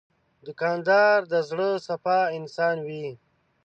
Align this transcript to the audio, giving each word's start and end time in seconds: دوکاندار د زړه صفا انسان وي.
دوکاندار 0.47 1.17
د 1.31 1.33
زړه 1.49 1.69
صفا 1.87 2.19
انسان 2.37 2.77
وي. 2.87 3.07